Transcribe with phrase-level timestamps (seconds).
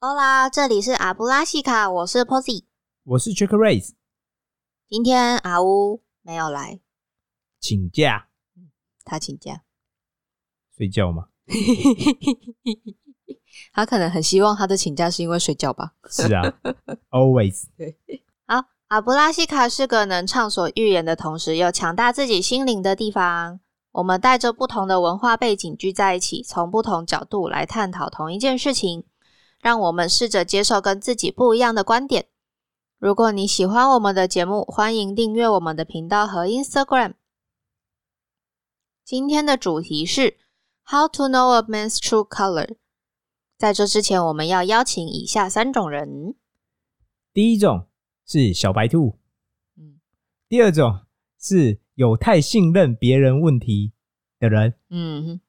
[0.00, 2.62] 欧啦，这里是阿布拉西卡，我是 Posy。
[3.02, 3.94] 我是 Jack Race，
[4.86, 6.78] 今天阿乌没有来，
[7.58, 8.28] 请假
[9.04, 9.64] 他请假。
[10.76, 11.30] 睡觉吗？
[13.72, 15.94] 他可能很希望他的请假是因为睡觉吧。
[16.08, 16.44] 是啊
[17.10, 17.64] ，always。
[18.46, 23.58] 好，阿布拉西卡是个能畅所欲言的同时又强大自己心灵的地方。
[23.90, 29.02] 我们带着不同的文化背景聚在一起，从不同角度来探讨同一件事情。
[29.60, 32.28] 让我们试着接受跟自己不一样的观点。
[32.98, 37.14] 如果你喜欢我们的节目，欢迎订阅我们的频道和 Instagram。
[39.04, 40.36] 今天的主题是
[40.84, 42.76] How to know a man's true color。
[43.56, 46.34] 在这之前，我们要邀请以下三种人。
[47.32, 47.86] 第一种
[48.26, 49.18] 是小白兔，
[49.76, 50.00] 嗯
[50.48, 51.00] 第二种
[51.40, 53.92] 是有太信任别人问题
[54.38, 55.40] 的人，嗯哼，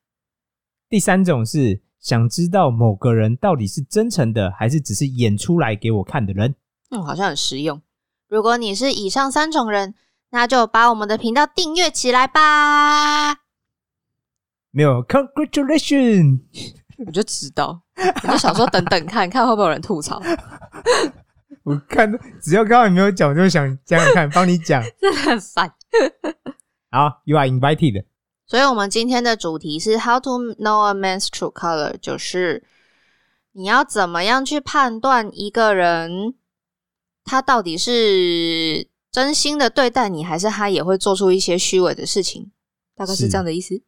[0.87, 6.55] 第三种是想知道某个人到底是真诚的，还是只是演出来给我看的人。
[6.91, 7.81] 嗯，好像很实用。
[8.27, 9.95] 如果你是以上三种人，
[10.31, 13.39] 那就把我们的频道订阅起来吧。
[14.71, 16.41] 没有，Congratulations！
[17.05, 20.21] 我就知道，我就想说等等看看会不会有人吐槽，
[21.63, 24.83] 我看只要刚刚你没有讲，我就想讲讲看，帮你讲。
[25.01, 25.73] 真的很烦。
[26.91, 28.05] 好，You are invited。
[28.49, 32.63] 所以，我们今天的主题是 How to know a man's true color，就是
[33.51, 36.33] 你要怎么样去判断一个人
[37.23, 42.49] 他到底是真心的对待你，还是他也会做出一些虚伪的事情，
[42.95, 43.79] 大概是是这样的意思。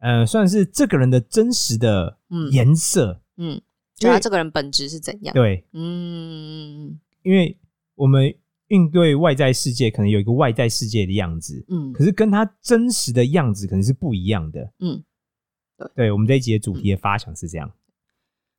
[0.00, 3.20] 呃，算是这个人的真实的嗯颜色。
[3.36, 3.60] 嗯，
[3.94, 5.32] 就他这个人本质是怎样？
[5.32, 7.56] 对，嗯因为
[7.94, 8.34] 我们
[8.68, 14.72] 应对外在世界，可能有一个外在世界的样子，嗯可是跟他真实的样子可能是不一样的。
[14.78, 15.02] 嗯，
[15.94, 17.72] 对，我们这一集的主题的发想是这样。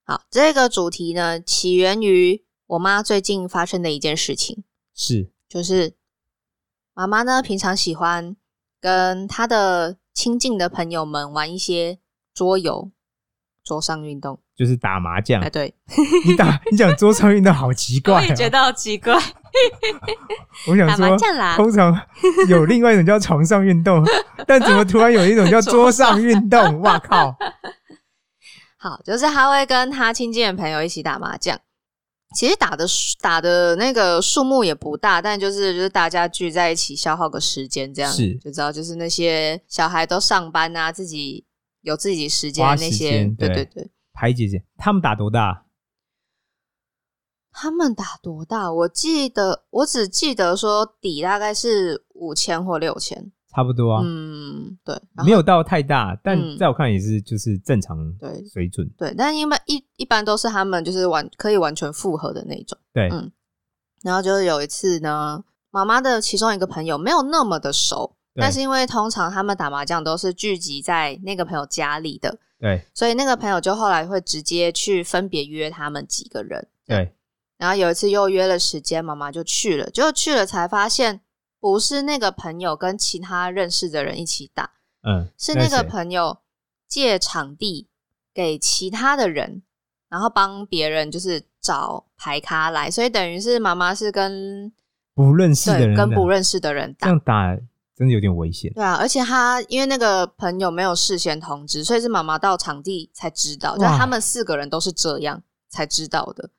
[0.03, 4.63] 好，这个主题呢，起源于我妈最近发生的一件事情。
[4.95, 5.93] 是，就是
[6.93, 8.35] 妈妈呢，平常喜欢
[8.79, 11.99] 跟她的亲近的朋友们玩一些
[12.33, 12.91] 桌游、
[13.63, 14.41] 桌上运动。
[14.59, 15.49] 就是打麻将哎，。
[15.49, 15.73] 对，
[16.27, 19.13] 你打你讲桌上运动好奇怪、啊，我也觉得好奇怪，
[20.67, 21.55] 我想打麻说，将啦。
[21.55, 21.97] 通常
[22.49, 24.05] 有另外一种叫床上运动，
[24.45, 26.81] 但怎么突然有一种叫桌上运动？
[26.81, 27.33] 哇靠！
[28.77, 31.57] 好，就是他会跟他亲近的朋友一起打麻将。
[32.35, 32.85] 其实打的
[33.21, 41.45] 打的那个数目也不大，但就是就是大家聚在一起消耗个时间，这样是就知道就是那些小孩都上班啊，自己
[41.81, 44.21] 有自己时间那些，对对对对。
[44.21, 45.65] 排姐姐，他们打多大？
[47.51, 48.71] 他们打多大？
[48.71, 53.31] 我记得，我只记得说底大概是五千或六千。
[53.51, 58.87] 差不多啊，嗯，对，没有到太大，但嗯在我看也是就是正常对水准。
[58.95, 62.77] 对，但因为一一般都是他们就是完可以完全复合的那种。
[62.93, 63.31] 对，嗯
[64.03, 76.67] 然后就是有一次呢，妈妈的其中一个朋友没有那么的熟，对但是因为通常他们打麻将都是聚集在那个朋友家里的，对所以那个朋友就后来会直接去分别约他们几个人。
[76.85, 77.13] 对，
[77.57, 81.21] 然后有一次又约了时间，妈妈就去了，结果去了才发现
[81.59, 84.71] 不是那个朋友跟其他认识的人一起打，
[85.03, 86.39] 嗯，是那个朋友
[86.87, 87.87] 借场地
[88.33, 89.61] 给其他的人，
[90.09, 94.71] 然后帮别人就是找牌咖来，所以等于是妈妈是跟
[95.13, 97.19] 不认识的人跟不认识的人打这样。
[97.19, 97.57] 打
[97.99, 98.71] 真的有点危险。
[98.73, 106.49] 对啊，而且他因为那个朋友没有事先通知，所以是妈妈到场地才知道，就哇他们四个人都是这样才知道的。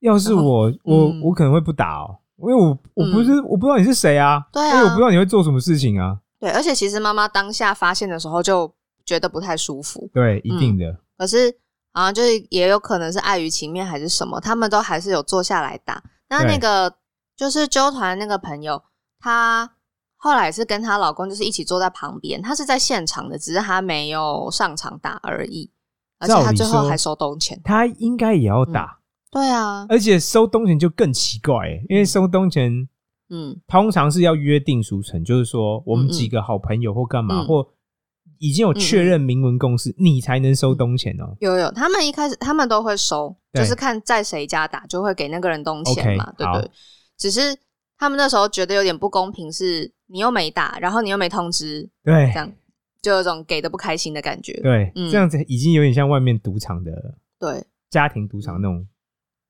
[0.00, 6.18] 要是我，我嗯我可能会不打哦，因为我我不是我不知道你是谁啊，对我不知道你会做什么事情啊。
[6.38, 8.70] 对，而且其实妈妈当下发现的时候就
[9.06, 10.94] 觉得不太舒服，对，一定的。
[11.16, 11.50] 可是
[11.92, 16.02] 好像就是也有可能是碍于情面还是什么，他们都还是有坐下来打。
[16.28, 16.96] 那那个
[17.34, 18.82] 就是纠团那个朋友，
[19.18, 19.70] 她
[20.24, 25.70] 后来是跟她老公就是一起坐在旁边，她是在现场的，只是她没有上场打而已，
[26.18, 27.60] 而且她最后还收东钱。
[27.62, 29.00] 她应该也要打，
[29.30, 32.88] 对啊，而且收东钱就更奇怪欸，因为收东钱
[33.28, 33.60] 嗯。
[33.66, 37.46] 通常是要约定俗成，就是说我们几个好朋友或干嘛，嗯。
[37.46, 37.68] 或
[38.38, 41.36] 已经有确认明文共识，你才能收东钱哦。
[41.40, 46.70] 有有，他们一开始他们都会收，就是看在谁家打就会给那个人东钱嘛对不对。
[47.18, 47.54] 只是
[47.98, 52.30] 他们那时候觉得有点不公平，是你又没打，然后你又没通知，对。
[52.32, 52.48] 这样
[53.02, 54.52] 就有种给的不开心的感觉。
[54.62, 55.10] 对，嗯。
[55.10, 58.86] 这样子已经有点像外面赌场的对，家庭赌场那种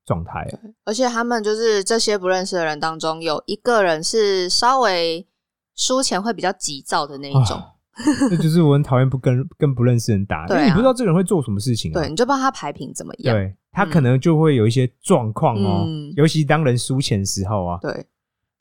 [0.07, 0.43] 状态。
[0.45, 0.59] 了。
[0.83, 5.27] 而且他们就是这些不认识的人当中，有一个人是稍微
[5.75, 7.71] 输钱会比较急躁的那一种，啊
[8.31, 10.61] 这就是我很讨厌不跟 跟不认识人打，因对啊。
[10.61, 11.93] 为你不知道这个人会做什么事情啊。
[11.93, 13.35] 对，你就不知道他牌品怎么样。
[13.35, 16.11] 对，他可能就会有一些状况哦，嗯。
[16.17, 18.05] 尤其当人输钱的时候啊，对，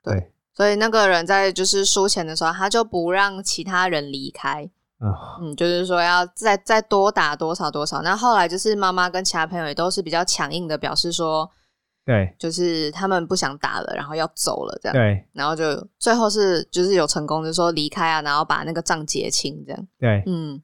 [0.02, 8.00] 对，所以那个人在就是输钱的时候，他就不让其他人离开，啊、嗯，就是说要再再多打多少多少。
[8.02, 11.50] 那后来就是妈妈跟其他朋友也都是比较强硬的表示说，
[12.06, 14.94] 对就是他们不想打了，然后要走了这样。
[14.94, 19.88] 对然后就最后是就是有成功，就是说离开啊，然后把那个账结清这样。
[19.98, 20.62] 对，嗯，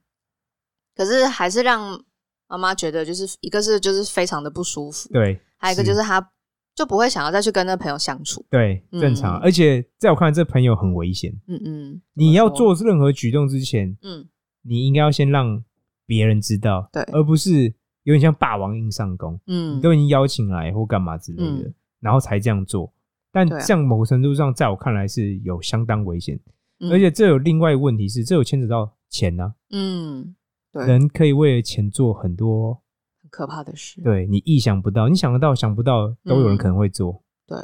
[0.94, 2.00] 可是还是让
[2.46, 6.30] 妈妈觉得就是一个是就是非常的不舒服，对，还有一个就是她
[6.74, 8.44] 就不会想要再去跟那朋友相处。
[8.48, 9.00] 对，嗯。
[9.00, 9.38] 正常。
[9.38, 11.32] 而且在我看来，这朋友很危险。
[11.46, 14.28] 嗯嗯，你要做任何举动之前，嗯。
[14.62, 15.62] 你应该要先让
[16.06, 17.02] 别人知道，对。
[17.12, 17.64] 而不是
[18.04, 21.74] 有点像霸王硬上弓，你嗯都已经邀请来或干嘛之类的，嗯。
[22.00, 22.92] 然后才这样做。
[23.32, 23.64] 但对啊。
[23.64, 26.38] 这样某个程度上，在我看来是有相当危险，
[26.80, 26.90] 嗯。
[26.90, 30.34] 而且这有另外一个问题是，这有牵扯到钱呐、嗯，
[30.72, 32.80] 对，人可以为了钱做很多很
[33.30, 34.00] 可怕的事。
[34.02, 36.58] 对你意想不到，你想得到想不到，都有人嗯。
[36.58, 37.22] 可能会做。
[37.46, 37.56] 对，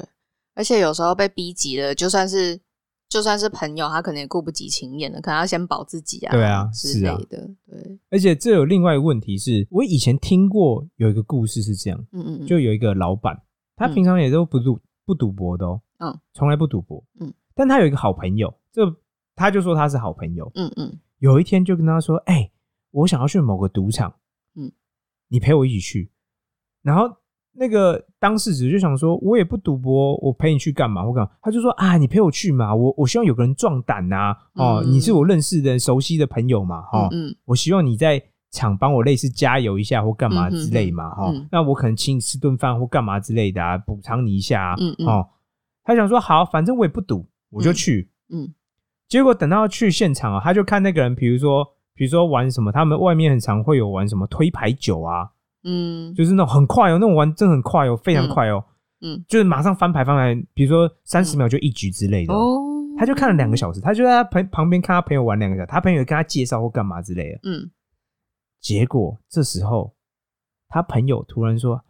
[0.54, 2.60] 而且有时候被逼急了，就算是
[3.08, 7.50] 就算是朋友，他可能也顾不及情面了，可能要先保自己啊，对啊之是啊类的。
[7.66, 13.40] 对，而且这有另外一个问题是，我以前听过有一个故事是这样，嗯嗯嗯，就有一个老板，
[13.76, 13.94] 他嗯。
[13.94, 18.82] 平常也都不赌不赌博的哦，嗯，从来不赌博，嗯，但他有一个好朋友，这
[19.36, 20.98] 他就说他是好朋友，嗯嗯。
[21.18, 22.50] 有一天就跟他说，哎、
[22.90, 24.14] 我想要去某个赌场，
[24.54, 24.70] 嗯，
[25.28, 26.10] 你陪我一起去，
[26.82, 27.16] 然后。
[27.58, 31.02] 那个当事者就想说，我也不赌博，我陪你去干嘛？
[31.02, 31.30] 我干嘛？
[31.40, 45.26] 他就说啊，你陪我去嘛，我我希望有个人壮胆呐，哦，嗯你是我认识的、熟悉的朋友嘛，哈、嗯嗯我希望你在场帮我类似加油一下或干嘛之类嘛，哈、嗯那我可能请你吃顿饭或干嘛之类的啊，补偿你一下啊，嗯嗯哦。
[45.82, 48.10] 他想说好，反正我也不赌，我就去。
[48.28, 48.52] 嗯
[49.08, 55.28] 结果等到去现场啊，他就看那个人，比如说，比如说玩什么，他们外面很常会有玩什么推牌九啊，
[55.64, 56.14] 嗯。
[56.14, 58.62] 就是那种很快哦，那种玩真的很快哦，非常快哦，
[59.00, 59.24] 嗯。
[59.26, 62.32] 就是马上翻牌翻牌，比如说三十秒就一局之类的。
[62.32, 62.60] 哦、哦，
[62.98, 67.40] 他就看了两个小时，他就在他朋旁边看他朋友玩两个小时，他朋友跟他介绍或干嘛之类的。
[67.44, 67.70] 嗯。
[68.60, 69.94] 结果这时候，
[70.68, 71.82] 他朋友突然说：“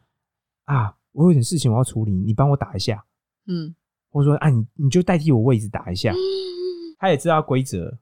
[0.66, 3.04] 啊，我有点事情我要处理，你帮我打一下。
[3.46, 3.74] 嗯”
[4.10, 6.12] 或者说：“啊，你你就代替我位置打一下。
[6.98, 7.98] ”他也知道规则，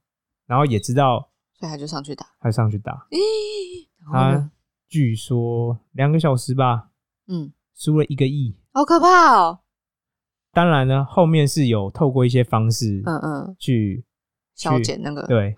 [0.46, 1.28] 然后也知道
[1.64, 2.26] 所以他就上去打。
[2.40, 3.06] 他上去打。
[3.10, 4.50] 咦，他？
[4.86, 6.90] 据说两个小时吧，
[7.26, 8.54] 嗯，输了一个亿。
[8.72, 9.60] 好可怕哦。
[10.52, 14.04] 当然呢，后面是有透过一些方式嗯嗯，去
[14.54, 15.26] 消减那个。
[15.26, 15.56] 对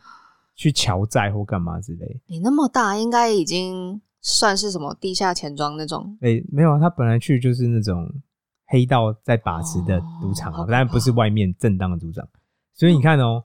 [0.55, 2.21] 去乔债或干嘛之类。
[2.29, 6.17] 你那么大，应该已经算是什么地下钱庄那种。
[6.21, 8.09] 哎、没有啊，他本来去就是那种
[8.67, 12.27] 黑道在把持的赌场啊，哦当然不是外面正当的赌场。
[12.73, 13.45] 所以你看哦，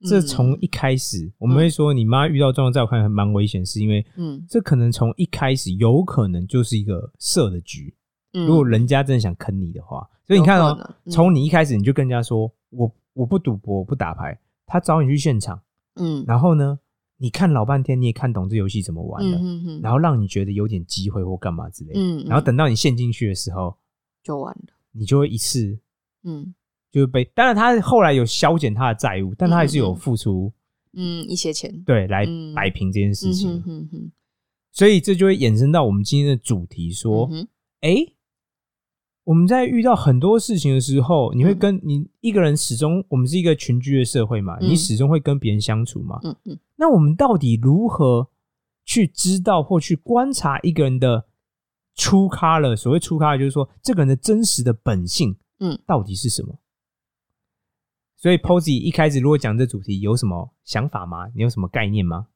[0.00, 4.44] 这从一开始我们会说你妈遇到状况，在我看来蛮危险，是因为嗯。
[4.48, 7.94] 这可能从一开始有可能就是一个设的局。
[8.32, 15.60] 嗯，如果人家真的想坑你的话，所以你看哦从你一开始你就跟人家说我我不赌博，我不打牌，他找你去现场，
[15.96, 16.78] 嗯，然后呢，
[17.16, 21.94] 你看老半天，你也看懂这游戏怎么玩了，嗯嗯然后让你觉得有点机会或干嘛之类
[22.26, 23.74] 然后等到你陷进去的时候，
[24.22, 24.74] 就完了。
[24.92, 25.78] 你就会一次
[26.24, 26.54] 嗯
[26.90, 27.24] 就是被。
[27.34, 30.52] 当然，他后来有消减他的债务，但他还是有付出、
[30.92, 31.82] 嗯，一些钱。
[31.84, 34.10] 对来嗯摆平这件事嗯情，哼哼哼，
[34.72, 37.46] 所以这就会衍生到我们今天的主题，说，嗯
[39.24, 46.18] 我们在遇到很多事情的时候，你会嗯跟你一个人始终，我们是一个群居的社会嘛，嗯你始终会跟别人相处嘛。
[46.22, 48.26] 嗯嗯那我们到底如何
[48.86, 51.26] 去知道或去观察一个人的
[51.94, 52.74] 出咖了？
[52.74, 56.58] 所谓出咖，就是说这个人的真实的本性，嗯，到底是什么？
[58.18, 61.28] 所以 Posy 一开始如果讲这主题，有什么想法吗？
[61.36, 62.26] 你有什么概念吗？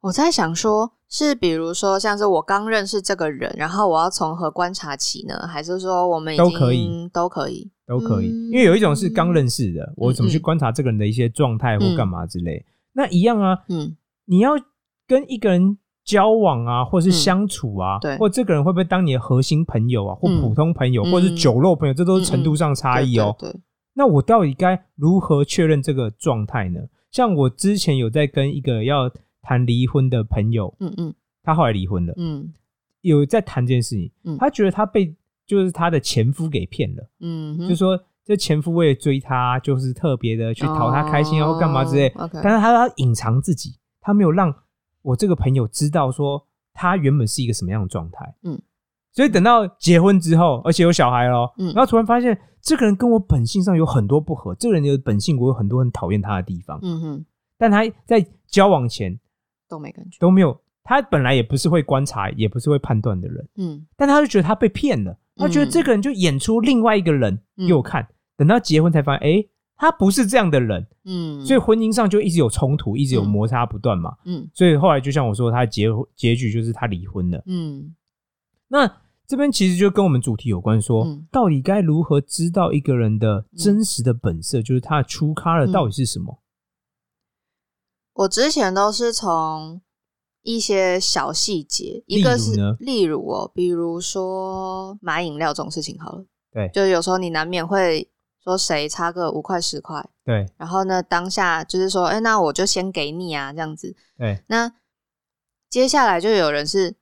[0.00, 5.46] 我在想说，是比如说像是我刚认识这个人，然后我要从何观察起呢？
[5.46, 12.64] 还是说我们已经都可以都可以都可以，嗯因为有一种是刚认识的，我怎么去嗯观察这个人的一些状态或干嘛之类。
[12.92, 14.50] 那一样啊，嗯你要
[15.06, 23.34] 跟一个人交往啊，或是嗯相处啊，对或这个人会不会当你的核心朋友啊，或嗯普通朋友，嗯或者是酒肉朋友，这都是程度上差异哦。
[23.38, 23.60] 对对对
[23.98, 26.80] 那我到底该如何确认这个状态呢？
[27.10, 29.10] 像我之前有在跟一个要
[29.40, 32.52] 谈离婚的朋友，嗯嗯他后来离婚了，嗯
[33.00, 35.14] 有在谈这件事情，嗯他觉得他被
[35.46, 37.08] 就是他的前夫给骗了。
[37.20, 42.12] 嗯，就说这前夫为了追她，就是特别的去讨她开心啊，或干嘛之类。
[42.42, 44.52] 但是他要隐藏自己，他没有让
[45.02, 48.34] 我这个朋友知道说他原本是一个什么样的状态。
[48.42, 48.60] 嗯，
[49.16, 51.72] 所以等到结婚之后，而且有小孩了，嗯。
[51.72, 57.24] 然后突然发现这个人跟我本性上有很多不合，这个人的本性我有很多很讨厌他的地方，嗯哼。
[57.56, 59.18] 但他在交往前
[59.66, 63.86] 都没感觉，都没有他本来也不是会观察，也不是会判断的人，嗯。
[63.96, 65.70] 但他就觉得他被骗了，他觉得嗯。
[65.70, 67.66] 这个人就演出另外一个人嗯。
[67.66, 68.06] 给我看，
[68.36, 73.28] 等到结婚才发现，哎，他不是这样的人，嗯，所以婚姻上就一直有冲突，一直有嗯。
[73.28, 74.14] 摩擦不断嘛。
[74.26, 74.46] 嗯。
[74.52, 77.42] 所以后来就像我说，他结结局就是他离婚了。
[77.46, 77.94] 嗯。
[78.68, 78.86] 那
[79.28, 81.26] 这边其实就跟我们主题有关说，嗯。
[81.30, 85.72] 到底该如何知道一个人的真实的本色，就是他的 true color 嗯。
[85.72, 86.42] 到底是什么？
[88.14, 89.80] 我之前都是从
[90.42, 96.70] 一些小细节，一个是例如哦，比如说买饮料这种事情好了，对。
[96.72, 98.08] 就是有时候你难免会
[98.42, 100.46] 说谁差个五块十块，对。
[100.56, 103.94] 然后呢当下就是说，哎、那我就先给你啊，这样子。
[104.16, 104.40] 对。
[104.46, 104.72] 那
[105.68, 106.96] 接下来就有人是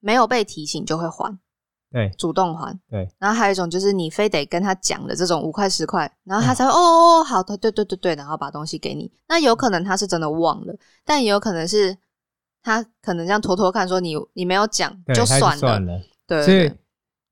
[0.00, 1.38] 没有被提醒就会还，
[1.96, 2.10] 对。
[2.18, 2.78] 主动还。
[2.90, 9.10] 对，然后还有一种就是你非得跟他讲的这种五块十块，然后他哦才会、哦哦哦好的，对对对对，然后把东西给你。
[9.28, 10.76] 那有可能他是真的忘了，
[11.06, 11.96] 但也有可能是
[12.62, 16.00] 他可能这样拖拖看，说你你没有讲就，算了。
[16.26, 16.70] 对，所以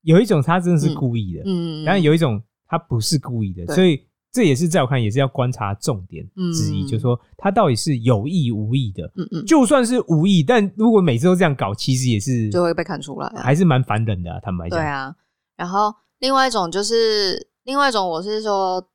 [0.01, 6.21] 有一种他真的是故意的，嗯，然后有一种他不是故意的，所以这也是在我看也是要观察重点
[6.53, 9.09] 之一，嗯就是说他到底是有意无意的。
[9.15, 14.37] 嗯嗯，就算是无意，但如果每次都这样搞，其实也是就会被看出来啊、还是蛮烦人的啊。
[14.41, 15.15] 坦白讲，对啊，
[15.55, 18.85] 然后另外一种就是，另外一种我是说，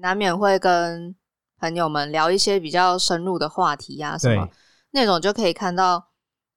[0.00, 1.14] 难免会跟
[1.60, 4.48] 朋友们聊一些比较深入的话题啊，什么
[4.92, 6.02] 那种就可以看到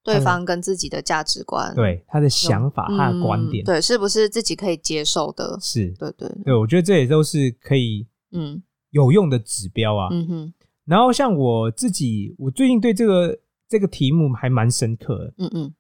[0.01, 5.58] 对方跟自己的价值观，对他的想法、嗯他的观点，对，是不是自己可以接受的？
[5.62, 8.63] 是对对，对，我觉得这也都是可以嗯。
[8.91, 10.09] 有用的指标啊。
[10.12, 10.53] 嗯哼，
[10.86, 15.74] 然后像我自己，我最近对这个这个题目还蛮深刻的，嗯嗯。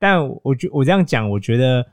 [0.00, 1.86] 但我觉我这样讲，我觉得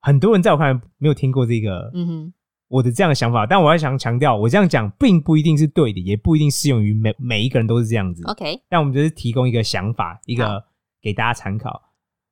[0.00, 2.32] 很多人在我看来没有听过这个嗯哼，
[2.66, 8.24] 我的这样的想法，但我要想强调，我这样讲并不一定是对的，也不一定适用于每每一个人都是这样子。
[8.24, 10.64] OK，但我们只是提供一个想法，一个
[11.00, 11.80] 给大家参考。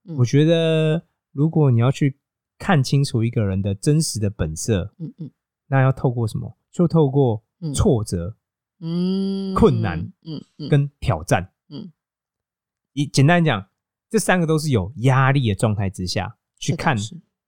[0.08, 0.16] 嗯。
[0.16, 2.18] 我觉得，如果你要去
[2.58, 5.30] 看清楚一个人的真实的本色，嗯嗯。
[5.68, 6.58] 那要透过什么？
[6.75, 7.73] 就透过嗯。
[7.73, 8.37] 挫折
[8.81, 10.69] 嗯，困难嗯嗯。
[10.69, 11.49] 跟挑战。
[11.71, 11.90] 嗯，
[12.93, 13.64] 一简单讲，
[14.11, 16.95] 这三个都是有压力的状态之下去看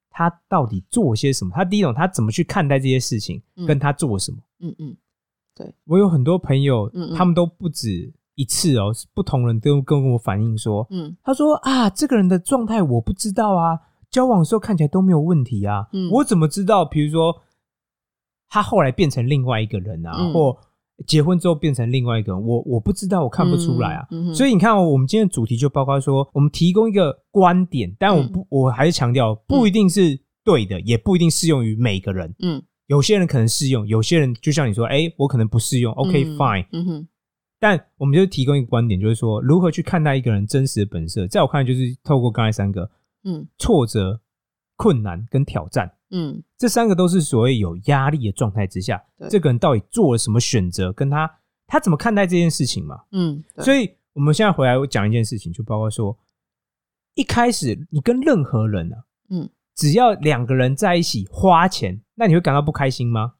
[0.09, 1.51] 他到底做些什么。
[1.55, 3.67] 他第一种，他怎么去看待这些事情，嗯。
[3.67, 4.39] 跟他做什么。
[4.61, 4.97] 嗯嗯。
[5.55, 5.75] 对。
[5.85, 11.15] 我有很多朋友，他们都不止一次哦，是不同人都跟我反映说，嗯。
[11.25, 13.79] 他说啊，这个人的状态我不知道啊，
[14.09, 16.09] 交往的时候看起来都没有问题啊，嗯。
[16.13, 16.85] 我怎么知道？
[16.85, 17.43] 比如说
[18.49, 20.57] 他后来变成另外一个人啊，嗯或
[21.07, 24.07] 结婚之后变成另外一个人，我我不知道，我看不出来啊。
[24.11, 32.35] 嗯嗯所以你看、哦，我们今天的主题就包括说，我们提供一个观点，但我不，我还是强调，不一定是对的，也不一定适用于每个人。
[32.41, 35.93] 嗯有些人可能适用，有些人就像你说，哎、我可能不适用。
[35.95, 37.09] OK 嗯 fine，嗯哼
[37.59, 41.27] 但我们就提供一个观点，就是说如何去看待一个人真实的本色。
[41.27, 42.89] 在我看来，就是透过刚才三个
[43.25, 44.21] 嗯挫折、
[44.77, 51.31] 困难跟挑战，嗯这三个都是所谓有压力的状态之下，这个人到底做了什么选择，跟他
[51.67, 53.01] 他怎么看待这件事情嘛。
[53.13, 56.17] 嗯，所以我们现在回来讲一件事情，就包括说，
[57.15, 58.97] 一开始你跟任何人啊，
[59.31, 63.35] 嗯，只要两个人在一起花钱，那你会感到不开心吗？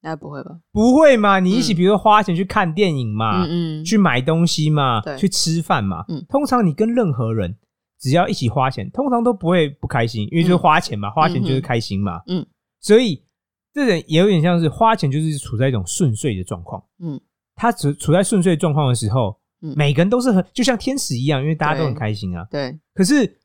[0.00, 0.60] 那不会吧？
[0.70, 1.40] 不会嘛？
[1.40, 7.56] 你一起嗯比如说花钱去看电影嘛，嗯嗯去买东西嘛对，去吃饭嘛，嗯通常你跟任何人
[8.04, 12.44] 只要一起花钱，通常都不会不开心，因为就是花钱嘛，花钱就是开心嘛，嗯，
[12.82, 13.24] 所以
[13.72, 17.18] 这人也有点像是花钱就是处在一种顺遂的状况，嗯。
[17.56, 19.72] 他处处在顺遂状况的时候，嗯。
[19.74, 22.46] 每个人都是很就像天使一样，因为大家都很开心啊。
[22.50, 23.38] 对，可是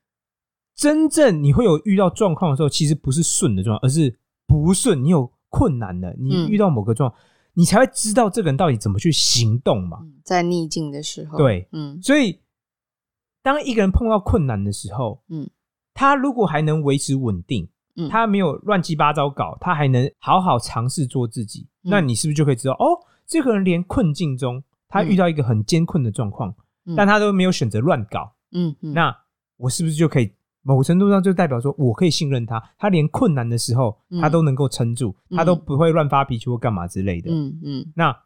[0.76, 4.14] 真正你会有遇到状况的时候，其实不是顺的状况，而是
[4.46, 5.02] 不顺。
[5.02, 7.20] 你有困难的，你嗯遇到某个状况，
[7.54, 9.98] 你才会知道这个人到底怎么去行动嘛。
[10.02, 11.66] 嗯在逆境的时候，对。
[11.72, 12.00] 嗯。
[12.02, 12.38] 所以，
[13.42, 15.48] 当一个人碰到困难的时候，嗯。
[15.92, 18.08] 他如果还能维持稳定，嗯。
[18.08, 21.90] 他没有乱七八糟搞，他还能好好尝试做自己，嗯。
[21.90, 26.54] 那你是不是就可以知道，哦，这个人连困境中，他遇到一个很艰困的状况，
[26.86, 26.94] 嗯。
[26.96, 29.14] 但他都没有选择乱搞，嗯嗯，那
[29.56, 30.32] 我是不是就可以
[30.62, 32.62] 某程度上就代表说我可以信任他？
[32.78, 34.20] 他连困难的时候，嗯。
[34.20, 35.36] 他都能够撑住，嗯。
[35.36, 37.30] 他都不会乱发脾气或干嘛之类的。
[37.30, 37.92] 嗯嗯。
[37.94, 38.16] 那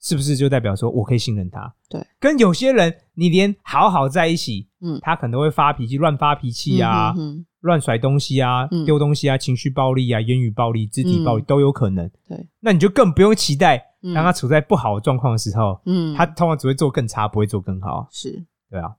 [0.00, 1.74] 是不是就代表说我可以信任他？
[1.88, 4.98] 对，跟有些人你连好好在一起，嗯。
[5.02, 8.84] 他可能会发脾气、乱发脾气啊、嗯乱甩东西啊、嗯。
[8.84, 11.44] 丢东西啊、情绪暴力啊、言语暴力、肢体暴力嗯。
[11.44, 12.08] 都有可能。
[12.28, 14.14] 对，那你就更不用期待，嗯。
[14.14, 18.06] 当他处在不好的状况的时候，嗯，他通常只会做更差，不会做更好。
[18.12, 18.94] 是，对啊，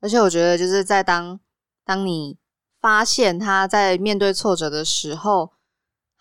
[0.00, 1.40] 而且我觉得就是在当
[1.84, 2.36] 当你
[2.80, 5.50] 发现他在面对挫折的时候，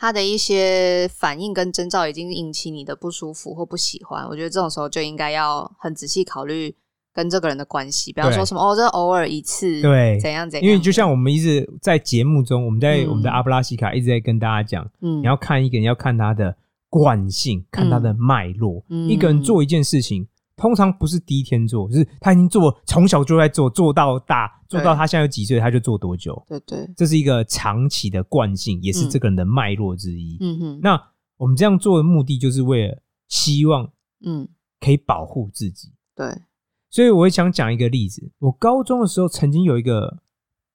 [0.03, 6.75] 他的一些反应跟征兆已经引起你的不舒服或不喜欢，我觉得这种时候就应该要很仔细考虑
[7.13, 8.35] 跟这个人的关系，不要对。
[8.35, 10.19] 说什么哦，这偶尔一次，对。
[10.19, 16.53] 怎样怎样，因为就像我们一直在节目中，我们在嗯我们的阿布拉西卡一直在跟大家讲，嗯，你要看一个人要看他的
[16.89, 18.83] 惯性，看他的脉络。
[18.89, 19.07] 嗯。
[19.07, 26.41] 一个人做一件事情，通常不是第一天做，就是他已经做，从小就在做，做到大，做到他现在有几岁，他就做多久。
[26.47, 30.37] 对对，这是一个长期的惯性，也是嗯这个人的脉络之一。
[30.39, 31.01] 嗯哼，那
[31.37, 33.91] 我们这样做的目的，就是为了希望
[34.23, 34.47] 嗯，
[34.79, 35.91] 可以保护自己。
[36.15, 36.27] 对，
[36.89, 38.31] 所以我也想讲一个例子。
[38.37, 40.19] 我高中的时候曾经有一个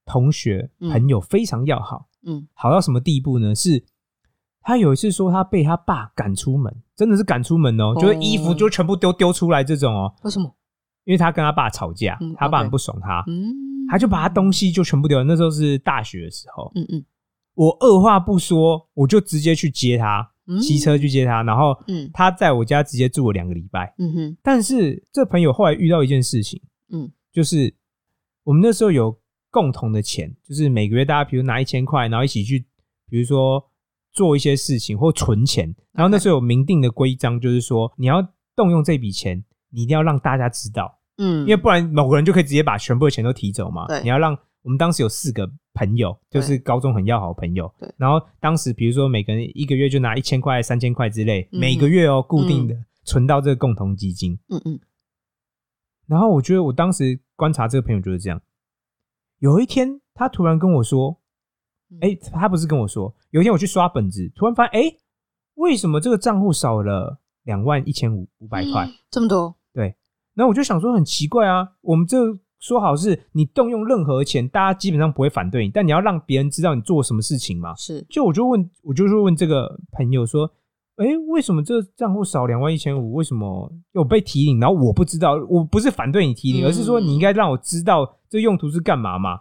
[0.05, 3.55] 同学嗯朋友非常要好，嗯好到什么地步呢？
[3.55, 3.85] 是
[4.63, 8.01] 他有一次说他被他爸赶出门，真的是赶出门哦，哦。
[8.01, 10.55] 就是衣服就全部丢丢出来这种哦，为什么？
[11.05, 13.51] 因为他跟他爸吵架，嗯他爸很不爽他，嗯，
[13.89, 15.25] 他就把他东西就全部丢了。
[15.25, 17.05] 那时候是大学的时候，嗯嗯。
[17.55, 22.11] 我二话不说，我就直接去接他，嗯，骑车去接他，然后嗯。
[22.13, 23.95] 他在我家直接住了两个礼拜。
[23.99, 26.61] 嗯哼，但是这朋友后来遇到一件事情，
[26.93, 27.11] 嗯。
[27.33, 27.75] 就是
[28.45, 29.19] 我们那时候有
[29.51, 32.67] 共同的钱，就是每个月大家比如拿一千块，然后一起去，
[33.09, 33.65] 比如说
[34.19, 35.73] 做一些事情或存钱。
[35.93, 38.21] 然后那时候有明定的规章，就是说你要
[38.57, 43.87] 动用这笔钱，你一定要让大家知道，嗯，因为不然某个人就可以直接把全部的钱都提走嘛。
[43.87, 47.73] 对你要让我们当时有四个朋友，就是高中很要好的朋友。
[47.79, 54.37] 对然后当时比如说每个人一个月就拿一千块、三千块之类，嗯每个月哦固定的存到这个共同基金。
[54.49, 54.81] 嗯嗯
[56.09, 58.41] 然后我觉得我当时观察这个朋友就是这样。
[59.41, 61.18] 有一天，他突然跟我说
[61.91, 64.97] ：“嗯哎、他不是跟我说，有一天我去刷本子，突然发现，哎、
[65.55, 68.89] 为什么这个账户少了两万一千五五百块？
[69.11, 69.55] 这么多，
[70.35, 72.17] 然后我就想说，很奇怪啊，我们这
[72.61, 77.75] 说好是你动用任何钱，大家基本上不会反对你，但你要让别人知道你做什么事情嘛。
[77.75, 80.49] 是就我就问，我就是问这个朋友说，
[80.97, 83.15] 哎、为什么这个账户少两万一千五？
[83.15, 84.61] 为什么有被提领？
[84.61, 89.41] 然后我不知道，我不是反对你提领，嗯而是说你应该让我知道这用途是干嘛嘛？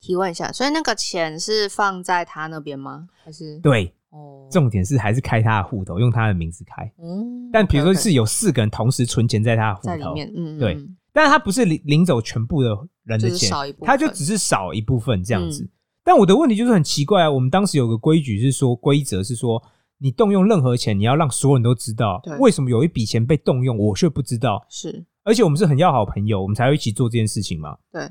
[0.00, 3.06] 提问一下，所以那个钱是放在他那边吗？
[3.24, 6.90] 还是对，哦，重点是还是开他的户头，用他的名字开。
[6.98, 12.68] 嗯，但比如说是有四个人同时存钱在他的户头，在里面，嗯，嗯对嗯但是他不是领领走全部的
[13.04, 13.50] 人的就是钱，
[13.82, 15.64] 他就只是少一部分这样子。
[15.64, 15.70] 嗯
[16.04, 19.62] 但我的问题就是很奇怪啊，我们当时有个规矩是说，规则是说，
[19.98, 24.64] 你动用任何钱，你要让所有人都知道对，为什么有一笔钱被动用，我却不知道。
[24.70, 27.76] 是而且我们是很要好的朋友，我们才会一起做这件事情嘛。
[27.92, 28.08] 对，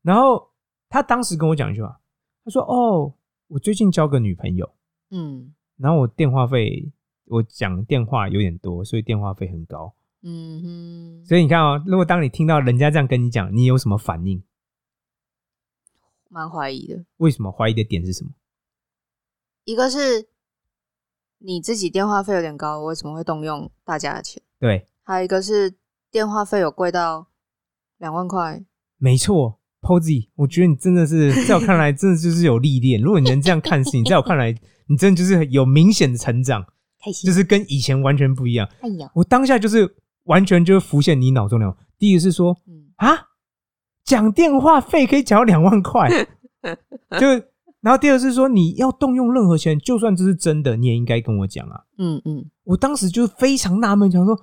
[0.00, 0.42] 然后
[0.92, 1.98] 他当时跟我讲一句话，
[2.44, 3.14] 他说：“哦，
[3.48, 4.74] 我最近交个女朋友，
[5.08, 6.92] 嗯然后我电话费，
[7.24, 9.94] 我讲电话有点多，所以电话费很高。
[10.20, 14.44] 嗯哼，所以你看哦，如果当你听到人家这样跟你讲，你有什么反应？
[16.28, 17.06] 蛮怀疑的。
[17.16, 18.32] 为什么怀疑的点是什么？
[19.64, 20.28] 一个是
[21.38, 24.42] 你自己电话费有点高，我为什么会动用大家的钱？
[24.58, 25.74] 对，还有一个是
[26.10, 27.28] 电话费有贵到
[27.96, 28.62] 两万块，
[28.98, 33.00] 没错，Posy，我觉得你真的是 在我看来，真的就是有历练。
[33.02, 34.54] 如果你能这样看事情， 在我看来，
[34.86, 36.64] 你真的就是有明显的成长，
[37.04, 38.66] 开心就是跟以前完全不一样。
[39.14, 43.18] 我当下就是完全就是浮现你脑中了，第一个是说嗯啊，
[44.04, 46.08] 讲电话费可以讲到两万块，
[47.18, 47.26] 就
[47.80, 51.80] 然后第二个是说你要动用任何钱，就算这是真的，你也应该跟我讲啊。
[51.98, 54.40] 嗯嗯我当时就是非常纳闷，想说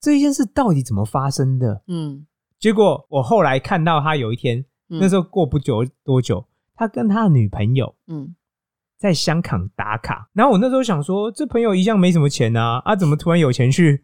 [0.00, 1.82] 这一件事到底怎么发生的？
[1.88, 2.24] 嗯，
[2.58, 4.98] 结果我后来看到他有一天，嗯。
[5.00, 8.34] 那时候过不久多久，他跟他的女朋友嗯。
[8.96, 14.02] 在香港打卡，然后我那时候想说，这朋友一向没什么钱啊，啊，怎么突然有钱去，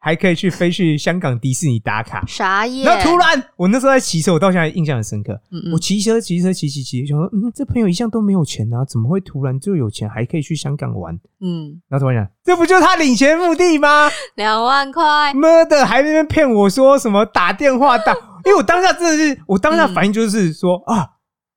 [0.00, 2.24] 还可以去飞去香港迪士尼打卡？
[2.26, 5.32] 啥耶，然后突然，我那时候在骑车，我到现在印象很深刻。
[5.50, 11.18] 嗯嗯我骑车骑车骑骑骑，想说，嗯，这朋友一向都没有钱啊，怎么会突然就有钱，还可以去香港玩？
[11.40, 14.08] 嗯然后突然想，这不就是他领钱目的吗？
[14.36, 18.12] 两万块，妈的，还在那边骗我说什么打电话打，
[18.46, 21.06] 因为我当下真的是，我当下反应就是说、啊，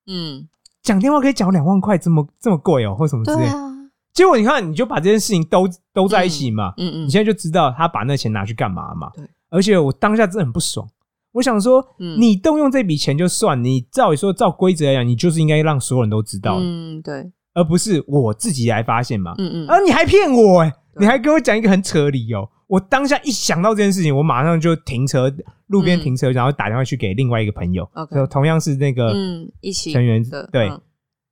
[0.08, 0.48] 嗯，
[0.82, 3.48] 讲电话可以讲两万块，这么这么贵哦，或什么之类。
[4.14, 9.10] 结果你看，你就把这件事情都都在一起嘛，嗯嗯你现在就知道他把那钱拿去干嘛嘛。
[9.16, 10.88] 对，而且我当下真的很不爽，
[11.32, 12.20] 我想说，嗯。
[12.20, 19.34] 你动用这笔钱就算，你照理说照规则来讲，你就是应该让所有人都知道，嗯对，而不是我自己来发现嘛。
[19.38, 21.00] 嗯嗯，而你还骗我、欸，对。
[21.00, 22.48] 你还跟我讲一个很扯的理由。
[22.68, 25.30] 我当下一想到这件事情，我马上就停车，
[25.68, 27.86] 路边嗯停车，然后打电话去给另外一个朋友。
[28.30, 30.70] 同样是那个嗯一起成员的，对。
[30.70, 30.82] 嗯。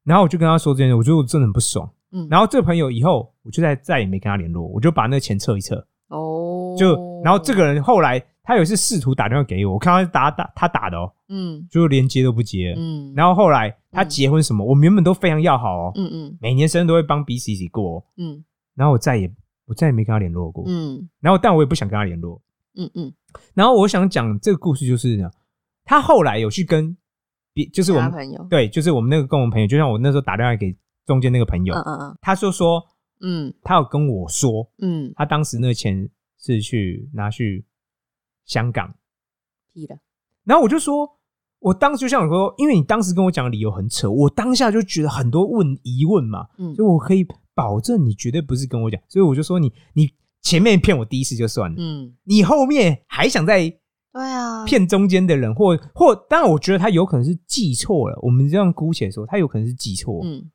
[0.03, 1.89] 然后我就跟他说这件事，我觉得我真的很不爽。
[2.11, 5.75] 嗯，然后这朋友以后我就再再也没跟他联络，我就把那个钱撤一撤。
[6.07, 12.73] 哦，就然后这个人后来他有一次试图打电话给我，我看他打打他打的哦，嗯就连接都不接。
[12.75, 18.03] 嗯，然后后来他结婚什么，我们原本都非常要好哦，嗯嗯每年生日都会帮彼此一起过哦。
[18.17, 18.43] 嗯
[18.75, 19.31] 然后我再也
[19.65, 20.63] 我再也没跟他联络过。
[20.67, 22.41] 嗯然后但我也不想跟他联络，
[22.75, 23.13] 嗯嗯
[23.53, 25.29] 然后我想讲这个故事就是呢，
[25.85, 26.97] 他后来有去跟
[27.53, 30.75] 别，就是我们朋友，对，就是我们那个共同朋友，就像我那时候打电话给
[31.09, 32.83] 中间那个朋友，嗯嗯他就说
[33.21, 33.51] 嗯。
[33.63, 35.07] 他有跟我说，嗯。
[35.07, 36.07] 嗯，他当时那个钱
[36.39, 37.65] 是去拿去
[38.45, 38.93] 香港，
[39.73, 39.97] 屁的，
[40.43, 41.09] 然后我就说，
[41.57, 46.75] 我当时就像我说，因为你当时跟我讲的理由很扯，我当下就觉得很多问疑问嘛，嗯。
[46.75, 50.07] 所以我可以保证你绝对不是跟我讲，所以我就说你你
[50.43, 53.67] 前面骗我第一次就算了，嗯，你后面还想再
[54.11, 60.49] 对啊，骗中间的人，或或当然我觉得他有可能是记错了，我们这样姑且说他有可能是记错，嗯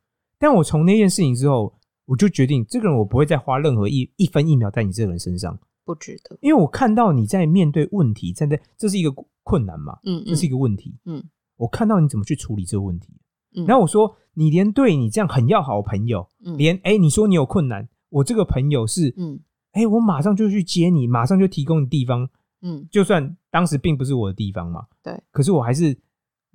[0.44, 1.72] 但我从那件事情之后，
[2.04, 9.10] 我就决定这个人我不会再花任何一一分一秒在你这个人身上，不值得，因为我看到你在面对问题，站在这是一个
[9.42, 11.24] 困难嘛，嗯，这是一个问题，嗯。
[11.56, 13.08] 我看到你怎么去处理这个问题，
[13.56, 16.58] 嗯，然后我说你连对你这样很要好的朋友，嗯。
[16.58, 19.40] 连哎、你说你有困难，我这个朋友是嗯。
[19.72, 22.28] 哎、我马上就去接你，马上就提供你地方，
[22.60, 22.86] 嗯。
[22.90, 25.96] 就算当时并不是我的地方嘛，对，可是我还是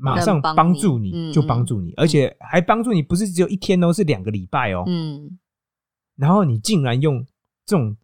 [0.02, 5.38] 马上帮帮助你，就帮助你，而且还帮助你不是只有一天哦，是两个礼拜哦，嗯。
[6.16, 7.26] 然后你竟然用
[7.66, 7.96] 这种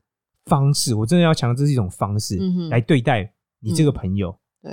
[0.45, 4.71] 方式，我真的要强调这是一种方式、嗯来对待你这个朋友，对，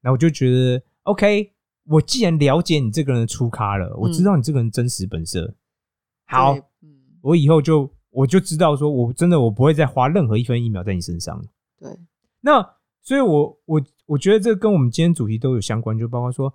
[0.00, 1.52] 然后我就觉得 OK，
[1.84, 5.54] 我既然了解你这个人的出咖了，我知道你这个人真实本色，
[6.26, 6.96] 好，嗯。
[7.20, 11.42] 我以后就我就知道说我真的我不会再花任何一分一秒在你身上。
[11.78, 11.90] 对，
[12.40, 12.62] 那
[13.02, 16.52] 所以我，我我觉得这跟我们今天主题都有相关，就包括说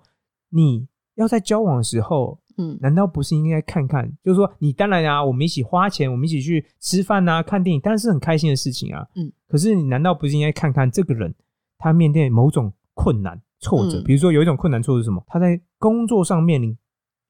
[0.50, 4.12] 你要在交往的时候，嗯难道不是应该看看？
[4.22, 9.06] 就是说，你当然啊，我们一起花钱，我们一起去吃饭啊、看电影，当然是很开心的事情啊。
[9.14, 11.32] 嗯，可是你难道不是应该看看这个人
[11.78, 14.00] 他面对某种困难、挫折？
[14.00, 15.22] 嗯比如说有一种困难挫折是什么？
[15.28, 16.76] 他在工作上面临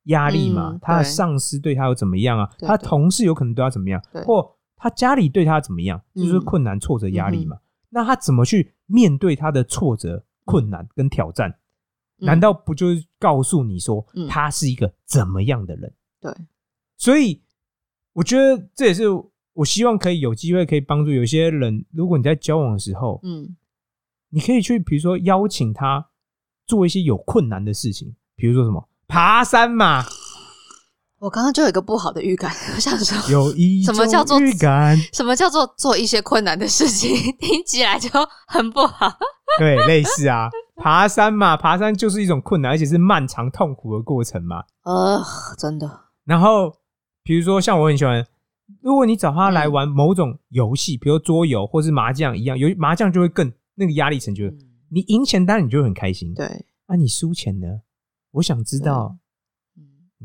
[0.04, 2.50] 压力嘛，嗯他的上司对他又怎么样啊？
[2.60, 4.02] 他同事有可能对他怎么样？
[4.24, 6.00] 或他家里对他怎么样？
[6.14, 7.58] 就是嗯困难、挫折、压力嘛。
[7.90, 11.50] 那他怎么去面对他的挫折、困难跟挑战？
[11.50, 15.92] 嗯难道不就是告诉你说嗯他是一个怎么样的人？
[16.20, 16.32] 对，
[16.96, 17.42] 所以
[18.12, 19.02] 我觉得这也是
[19.52, 23.56] 我希望可以有机会可以帮助有些人，如果你在交往的时候，嗯
[24.30, 26.08] 你可以去比如说邀请他
[26.66, 30.04] 做一些有困难的事情，比如说什么爬山嘛，
[31.24, 38.10] 我刚刚就有一个不好的预感，我想说，有一什么叫做种预感，什么叫做做一些困难的事情， 听起来就
[38.46, 39.10] 很不好。
[39.58, 44.64] 对，类似啊，爬山嘛，爬山就是一种困难，而且是漫长痛苦的过程嘛。
[44.82, 45.24] 呃，
[45.56, 45.88] 真的，
[46.26, 46.70] 然后
[47.22, 48.22] 比如说像我很喜欢，
[48.82, 54.44] 如果你找他来玩某种游戏，比如桌游或是麻将一样，有麻将就会更那个压力层就。
[54.44, 54.58] 嗯
[54.90, 56.46] 你赢钱当然你就会很开心，对，
[56.86, 57.66] 那、你输钱呢？
[58.30, 59.18] 我想知道嗯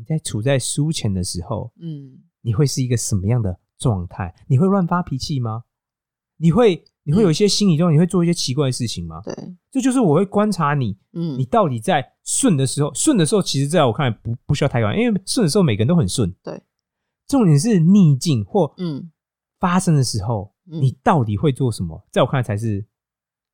[0.00, 4.34] 你在处在输钱的时候，嗯你会是一个什么样的状态？
[4.48, 5.64] 你会乱发脾气吗？
[6.38, 9.20] 你会你会有一些心理状态，你会做一些奇怪的事情吗？
[9.22, 9.34] 对，
[9.70, 16.34] 这就是我会观察你，嗯你到底在顺的时候，顺的时候，其实在我看来不不需要太管，因为顺的时候每个人都很顺。
[16.42, 16.62] 对，
[17.28, 19.12] 重点是逆境或嗯
[19.58, 22.02] 发生的时候，嗯你到底会做什么？
[22.10, 22.82] 在我看来才是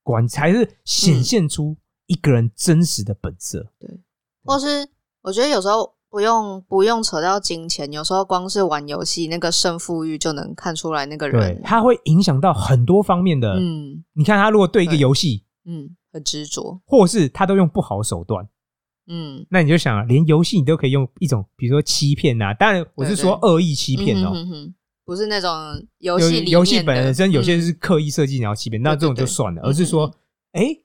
[0.04, 3.72] 管，才是显现出一个人真实的本色。
[3.80, 4.00] 对
[4.44, 4.88] 或是
[5.22, 13.58] 我觉得有时候不用不用扯到金钱，有时候光是玩游戏那个胜负欲就能看出来那个对人，，他会影响到很多方面的。
[13.60, 18.48] 嗯你看他如果对一个游戏，嗯很执着，或是他都用不好的手段，
[19.08, 19.44] 嗯。
[19.50, 24.74] 那你就想啊，连游戏你都可以用一种，比如说欺骗啊，当然我是说恶意欺骗哦、嗯哼哼哼
[25.04, 25.50] 不是那种
[25.98, 30.06] 游游戏游戏本身有些嗯是刻意设计你要欺骗，那对这种就算了，嗯而是说
[30.52, 30.76] 嗯，哎，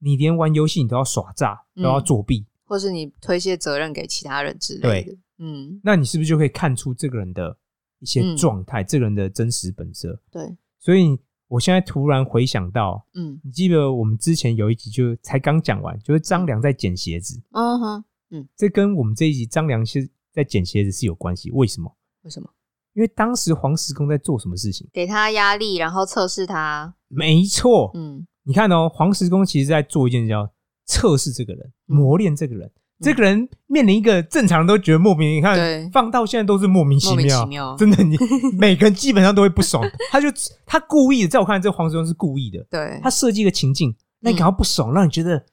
[0.00, 2.04] 你连玩游戏你都要耍诈，都要嗯。
[2.04, 7.56] 作弊，或是你推卸责任给其他人之类对的，嗯那你是不是就可以看出这个人的
[8.00, 10.20] 一些嗯状态，这个人的真实本色？
[10.30, 21.50] 对，所以我现在突然回想到，嗯你记得我们之前有一集就才刚讲完，就是张良在捡鞋子，嗯哼，嗯这跟我们这一集张良是在捡鞋子是有关系。
[21.52, 21.94] 为什么？
[22.22, 22.48] 为什么？
[22.94, 24.88] 因为当时黄石公在做什么事情？
[24.92, 30.48] 给他压力，然后测试他，没错，嗯你看哦，黄石公其实在做一件叫
[30.86, 31.96] 测试这个人，嗯。
[31.96, 32.70] 磨练这个人。
[33.00, 37.76] 这个人面临一个正常人都觉得莫名，你看放到现在都是莫名其妙，其妙。
[37.76, 38.16] 真的，你
[38.56, 39.84] 每个人基本上都会不爽。
[40.10, 40.28] 他就
[40.64, 45.44] 他故意的，在我看来，这个黄石公是故意的，对，他设计一个情境，让你感到不爽，让你觉得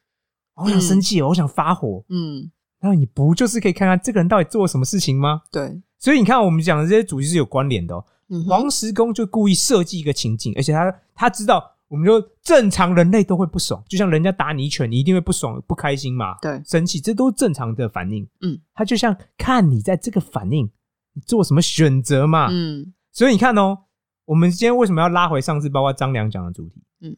[0.55, 2.05] 我想生气哦，我想发火。
[2.09, 2.51] 嗯。
[2.83, 5.41] 那你不就是可以看看这个人到底做了什么事情吗？
[5.51, 8.03] 对，所以你看，我们讲的这些主题是有关联的哦。
[8.47, 18.25] 黄石公就故意设计一个情境，而且他他知道，我们就正常人类都会不爽，就像人家打你一拳，你一定会不爽、不开心嘛，对，生气，这都是正常的反应。
[18.39, 20.71] 嗯，他就像看你在这个反应，
[21.11, 22.47] 你做什么选择嘛。
[22.49, 22.93] 嗯。
[23.11, 23.77] 所以你看哦，
[24.23, 26.81] 我们今天为什么要拉回上次包括张良讲的主题？
[27.01, 27.17] 嗯，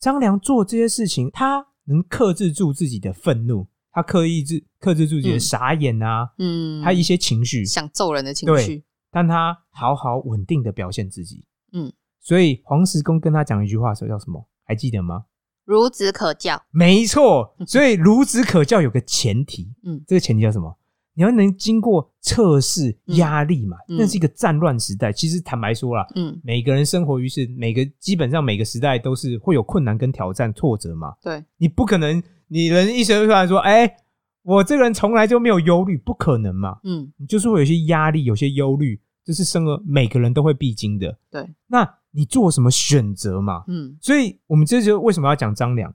[0.00, 5.40] 张良做这些事情，他能克制住自己的愤怒，他刻意制克制住自己的嗯。
[5.40, 11.44] 傻眼啊，嗯，他一些情绪，想揍人的情对绪，但他好好稳定的表现自己。
[11.72, 11.92] 嗯，
[12.24, 14.44] 所以黄石公跟他讲一句话的时候叫什么？
[14.64, 15.26] 还记得吗？
[15.66, 16.60] 孺子可教。
[16.70, 20.76] 没错，所以孺子可教有个前提，嗯这个前提叫什么？
[21.16, 25.12] 你要能经过测试压力嘛，嗯那是一个战乱时代。
[25.12, 31.14] 其实坦白说啦，嗯，每个人生活于是，每个基本上每个时代都是会有困难跟挑战、挫折嘛。
[31.22, 33.94] 对，你不可能，你人一生出来说，哎、
[34.42, 36.78] 我这个人从来就没有忧虑，不可能嘛。
[36.82, 41.18] 嗯你就是会有些压力，有些忧虑，这是生而每个人都会必经的。
[41.30, 43.64] 对，那你做什么选择嘛？
[43.66, 45.92] 嗯所以我们这就为什么要讲张良？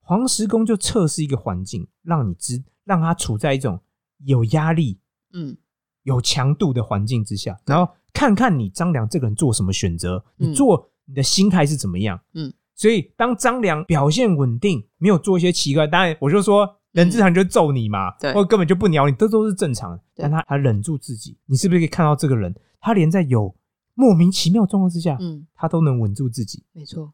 [0.00, 3.80] 黄石公就测试一个环境，让你知，让他处在一种
[4.24, 4.98] 有压力、
[5.32, 5.56] 嗯
[6.04, 12.18] 有强度的环境之下，然后看看你张良这个人做什么选择，嗯你做你的心态是怎么样。
[12.32, 20.00] 嗯，所以当张良表现稳定，没有做一些奇怪，当然我就说人之常就揍你嘛，对或根本就不鸟你，这都是正常的。
[20.16, 23.54] 但他他忍住自己，你是不是可以看到这个人，他连在有
[23.94, 26.64] 莫名其妙的状况之下，嗯，他都能稳住自己。
[26.72, 27.12] 没错。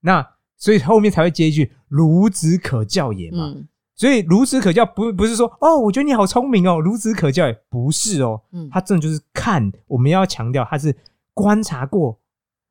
[0.00, 3.46] 那所以后面才会接一句“孺子可教也”嘛。
[3.54, 10.96] 嗯所以孺子可教不不是说哦，我觉得你好聪明哦，孺子可教也不是哦，嗯，他真的就是看，我们要强调他是
[11.34, 12.18] 观察过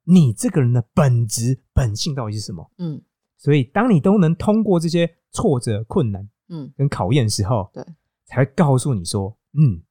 [0.06, 2.72] 你这个人的本质本性到底是什么。
[2.80, 3.00] 嗯
[3.38, 7.86] 所以当你都能通过这些挫折、困难嗯跟考验的时候，对，
[8.26, 9.84] 才会告诉你说，嗯，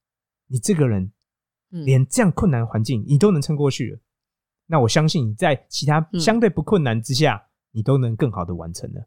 [0.49, 1.13] 你这个人嗯，
[1.71, 3.99] 连这样困难环境你都能撑过去了，
[4.67, 9.01] 那我相信你在其他嗯相对不困难之下，你都能更好的完成了。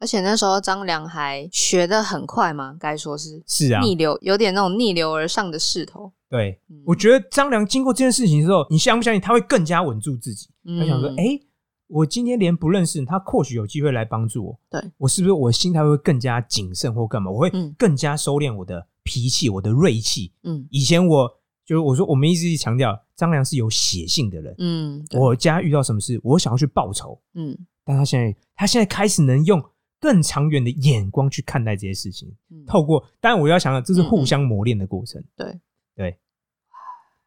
[0.00, 6.12] 而且那时候张良还学的很快嘛，该说是是啊，逆流，有点那种逆流而上的势头。
[6.28, 10.48] 对，嗯我觉得张良经过这件事情之后，你相不相信他会更加稳住自己？
[10.64, 11.40] 嗯他想说，哎、
[11.88, 14.60] 我今天连不认识你他，或许有机会来帮助我。
[14.70, 17.28] 对我是不是我心态会更加谨慎或干嘛？
[17.30, 20.32] 我会嗯更加收敛我的脾气，我的锐气。
[20.44, 21.37] 嗯以前我
[21.68, 24.54] 就是我说，我们一直强调张良是有血性的人。
[24.56, 27.54] 嗯，我家遇到什么事，我想要去报仇，嗯
[27.84, 29.62] 但他现在他现在开始能用
[30.00, 32.34] 更长远的眼光去看待这些事情。
[32.50, 35.22] 嗯透过，当然我要想想，这是互相磨练的过程。
[35.36, 35.60] 对
[35.94, 36.18] 对，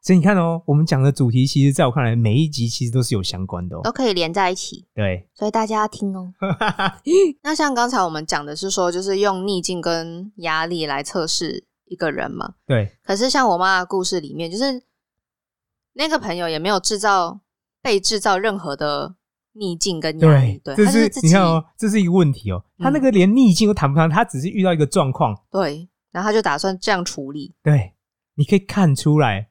[0.01, 3.81] 所以你看哦，我们讲的主题，其实在我看来，每一集其实都是有相关的哦。
[3.83, 6.33] 都可以连在一起，对，所以大家要听哦。
[7.43, 12.55] 那像刚才我们讲的是说，就是用逆境跟压力来测试一个人嘛。
[12.65, 14.81] 对，可是像我妈的故事里面，就是
[15.93, 17.41] 那个朋友也没有制造
[17.81, 19.15] 被制造任何的
[19.51, 22.63] 逆境跟压力，对，这是你看哦，这是一个问题哦。
[22.79, 25.35] 他那个连逆境都谈不上，他只是遇到一个状况。
[25.51, 27.93] 对，然后他就打算这样处理，对，
[28.35, 29.49] 你可以看出来，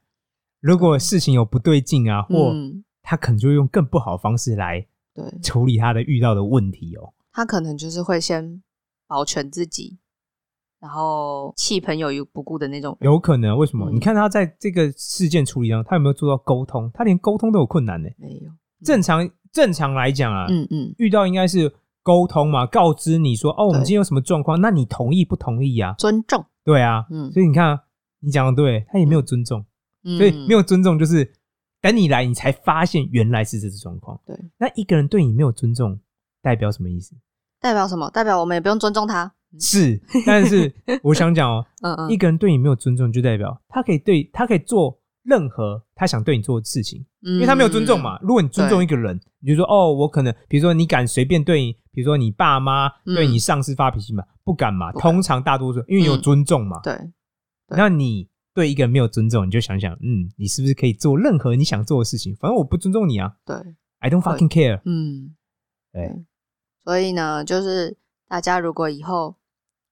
[0.59, 7.13] 如果事情有不对劲啊，或嗯，他可能就会用更不好的方式来对处理他的遇到的问题哦。
[7.31, 8.61] 他可能就是会先
[9.07, 9.99] 保全自己，
[10.81, 12.97] 然后弃朋友于不顾的那种。
[13.01, 13.89] 有可能为什么？
[13.91, 16.89] 嗯你看他在这个事件处理上，他有没有做到沟通？
[16.93, 18.09] 他连沟通都有困难呢。
[18.17, 18.51] 没有，
[18.83, 25.93] 正常正常来讲啊，嗯嗯，遇到应该是沟通嘛，告知你说哦，我们今天有什么状况，那你同意不同意啊？
[25.99, 27.79] 尊重，对啊，嗯所以你看啊，
[28.21, 29.63] 你讲的对，他也没有尊重，
[30.03, 31.31] 嗯所以没有尊重就是
[31.79, 34.19] 等你来，你才发现原来是这种状况。
[34.25, 35.99] 对，那一个人对你没有尊重，
[36.41, 37.15] 代表什么意思？
[37.59, 38.09] 代表什么？
[38.09, 39.31] 代表我们也不用尊重他。
[39.59, 48.19] 是，但是 我想讲哦，嗯嗯，一个人对你没有尊重，就代表他可以对他可以做任何他想对你做的事情，因因为他没有尊重嘛。。
[48.21, 54.23] 如果你尊重一个人，你就说哦，我可能比如说你敢随便对你，比如说你爸妈嗯对你上司发脾气嘛？
[54.43, 54.91] 不敢嘛。
[54.93, 56.79] 通常大多数因为你有嗯尊重嘛。
[56.81, 56.93] 对，
[57.67, 62.35] 对那你对一个人没有尊重，你就想想，嗯，你是不是可以做任何你想做的事情？
[62.37, 63.55] 反正我不尊重你啊对
[63.99, 64.81] ，，I don't fucking care。
[64.85, 65.35] 嗯，
[65.93, 66.11] 对，
[66.83, 67.95] 所以呢，就是
[68.27, 69.35] 大家如果以后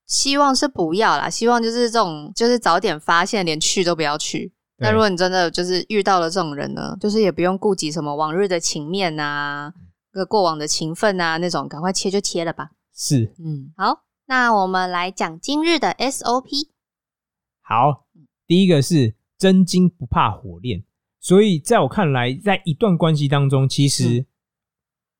[0.09, 4.51] 希望是不要啦，希望就是这种，就是早点发现，连去都不要去。
[4.79, 9.71] 那如果你真的就是遇到了这种人呢，就是也不用顾及什么往日的情面呐、
[10.11, 12.71] 个过往的情分啊那种，赶快切就切了吧。
[12.93, 16.67] 是嗯，好，那我们来讲今日的 SOP。
[17.61, 18.05] 好。
[18.47, 20.83] 第一个是真金不怕火炼，
[21.19, 24.25] 所以在我看来，在一段关系当中，其实、嗯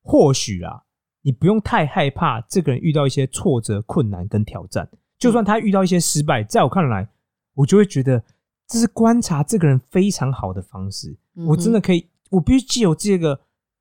[0.02, 0.86] 或许啊，
[1.21, 4.89] 你不用太害怕这个人遇到一些挫折、困难跟挑战。
[5.17, 7.10] 就算他遇到一些失败，在我看来，
[7.53, 8.23] 我就会觉得
[8.67, 11.17] 这是观察这个人非常好的方式。
[11.36, 13.36] 嗯我真的可以，我必须借由这个，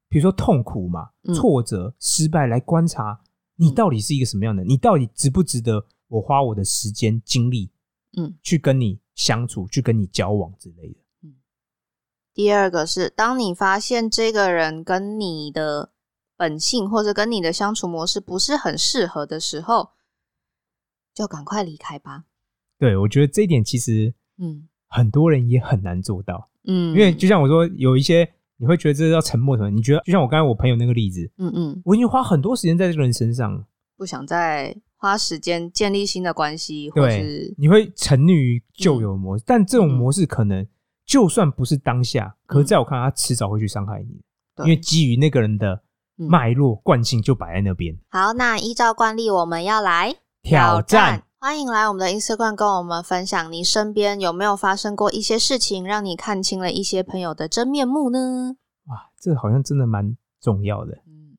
[0.09, 3.21] 比如说痛苦嘛、嗯挫折、失败来观察
[3.57, 7.71] 你到底是一个什么样的，你到底值不值得我花我的时间精力，
[8.17, 10.99] 嗯，去跟你相处，去跟你交往之类的。
[12.33, 15.91] 第二个是，当你发现这个人跟你的
[16.39, 19.91] 本性或者跟你的相处模式不是很适合的时候，
[21.13, 22.25] 就赶快离开吧。
[22.79, 24.67] 对，我觉得这一点其实嗯。
[24.91, 29.69] 很多人也很难做到，嗯，因为就像我说，有一些你会觉得这叫沉默什么？
[29.69, 33.63] 你觉得就像我刚才我朋友那个例子，嗯嗯，我已经花很多时间在这个人身上，
[33.99, 40.67] 不想再花时间建立新的关系，或对是，你会沉溺于旧有的模式，但这种嗯模式可能
[41.05, 44.23] 就算不是当下，可是在我看来，他迟早会去伤害你，
[44.65, 45.81] 因为基于那个人的嗯
[46.19, 47.97] 脉络惯性就摆在那边。
[48.09, 51.23] 好，那依照惯例，我们要来挑战。
[51.41, 58.57] 欢迎来我们的 Instagram 跟我们分享，你身边有没有发生过一些事情，让你看清了一些朋友的真面目呢？
[58.87, 60.99] 哇，这好像真的蛮重要的。
[61.07, 61.39] 嗯，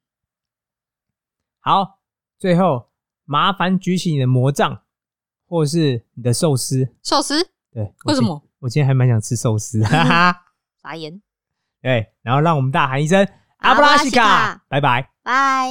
[1.60, 2.00] 好，
[2.38, 2.88] 最后
[3.26, 4.84] 麻烦举起你的魔杖，
[5.46, 6.96] 或是你的寿司。
[7.04, 8.42] 寿司对，为什么？
[8.60, 10.46] 我今天还蛮想吃寿司，哈哈。
[10.82, 11.22] 傻 眼，
[11.82, 13.28] 对，然后让我们大喊一声
[13.60, 15.10] 阿阿布拉西卡，拜拜。
[15.24, 15.70] 拜。